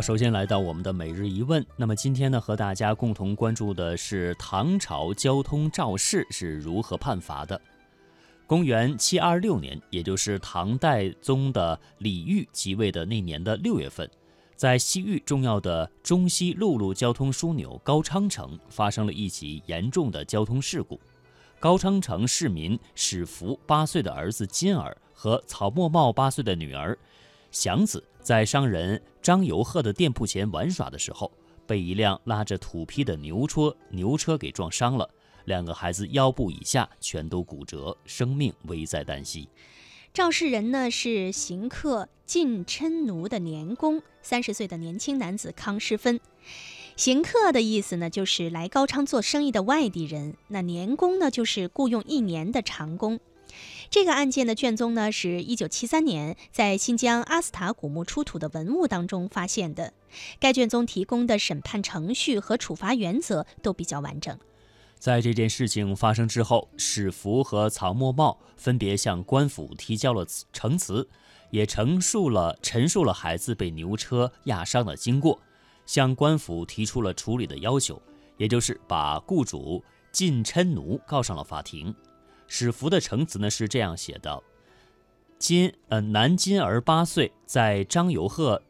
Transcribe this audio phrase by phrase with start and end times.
[0.00, 1.64] 首先来到我们的每日一问。
[1.76, 7.60] 那么今天呢，和大家共同关注的是唐朝交通肇事是如何判罚的。
[8.46, 14.08] 公元七二六年，也就是唐代宗的李煜即位的那年的六月份，
[14.56, 20.98] 在西域重要的中西陆路交通枢纽高昌城发生了一起严重的交通事故。
[21.60, 26.96] 高昌城市民史福八岁的儿子金儿和曹沫茂八岁的女儿
[27.50, 28.02] 祥子。
[28.20, 31.32] 在商人张游鹤的店铺前玩耍的时候，
[31.66, 35.08] 被一辆拉着土坯的牛车牛车给撞伤了，
[35.46, 39.48] 两个孩子腰部以下全都骨折，生命危在旦夕。
[40.12, 46.20] 肇事人呢是行客进琛奴的年工，三十岁的年轻男子康师芬。
[46.96, 53.20] 行客的意思呢就是来高昌做生意的外地人，那年工呢就是雇佣一年的长工。
[53.90, 59.92] 这个案件的卷宗呢，是一九七三年在新疆阿斯塔古墓出土的文物当中发现的。
[60.38, 64.38] 该卷宗提供的审判程序和处罚原则都比较完整。
[64.98, 71.08] 在这件事情发生之后，史福和曹沫茂分别向官府提交了呈词，
[71.50, 75.40] 也陈述了陈述了孩子被牛车压伤的经过，
[75.86, 78.02] 向官府提出了处理的要求，
[78.38, 81.94] 也就是把雇主进琛奴告上了法庭。
[82.48, 84.42] 史福的呈词呢是这样写的：
[85.38, 88.60] 今呃男今儿八岁，在张游鹤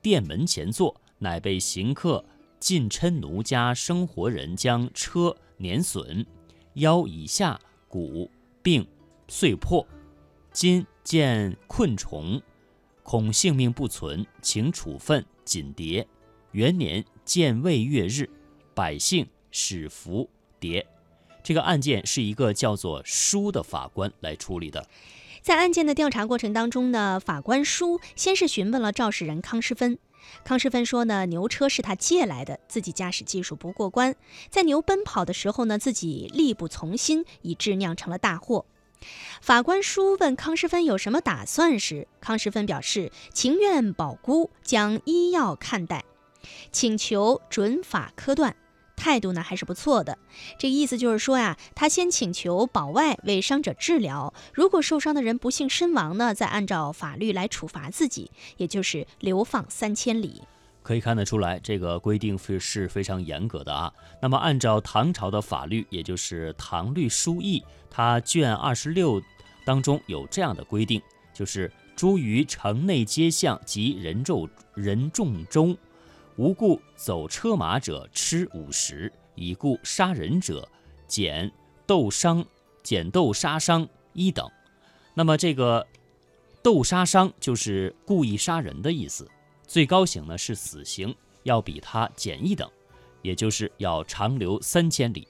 [0.00, 2.24] 店门前坐，乃被行客
[2.58, 6.24] 进琛奴家生活人将车碾损，
[6.74, 8.30] 腰以下骨
[8.62, 8.86] 并
[9.28, 9.86] 碎破。
[10.52, 12.40] 今见困虫，
[13.02, 16.06] 恐性命不存，请处分锦牒。
[16.52, 18.30] 元年建未月日，
[18.72, 20.82] 百姓史福牒。
[21.46, 24.88] 这个案件是一个叫做舒的法官来处理的。
[25.42, 29.96] 在案件的调查过程当中呢，法官舒先是询问了肇事人康师芬。
[30.42, 34.16] 康师芬说呢，牛车是他借来的，自己驾驶技术不过关，
[34.50, 38.66] 在牛奔跑的时候呢，自己力不从心，以致酿成了大祸。
[39.40, 46.04] 法官舒问康师芬有什么打算时，康师芬表示情愿保孤，将医药看待，
[46.72, 48.56] 请求准法科断。
[48.96, 50.18] 态度呢还是不错的，
[50.58, 60.42] 这个意思就是说呀，他先请求保外为伤者治疗，如果受伤的人不幸身亡呢，再按照法律来处罚自己，也就是流放三千里。
[60.82, 63.92] 可以看得出来，这个规定是是非常严格的啊。
[64.22, 69.20] 那么按照唐朝的法律，也就是《唐律疏议》，它卷二十六
[69.64, 71.02] 当中有这样的规定，
[71.34, 75.76] 就是诸于城内街巷及人众人众中。
[76.36, 80.68] 无故走车马者，吃五十；已故杀人者，
[81.06, 81.50] 减
[81.86, 82.44] 斗伤，
[82.82, 84.46] 减斗杀伤一等。
[85.14, 85.86] 那么这个
[86.62, 89.26] 斗杀伤就是故意杀人的意思。
[89.66, 92.70] 最高刑呢是死刑，要比他减一等，
[93.22, 95.26] 也就是要长留三千里。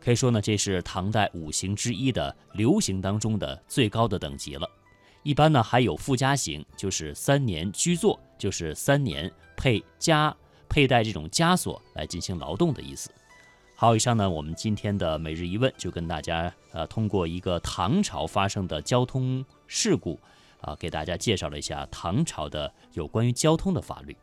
[0.00, 4.70] 可以说呢，这是唐代五刑之一的流刑当中的最高的等级了。
[5.24, 10.34] 一般呢还有附加刑，就是三年居坐，就是三年配加。
[10.74, 13.08] 佩戴这种枷锁来进行劳动的意思。
[13.76, 20.18] 好，以上呢，我们今天的每日一问就跟大家呃，通过一个唐朝发生的交通事故
[20.60, 24.16] 啊，给大家介绍了一下唐朝的有关于交通的法律。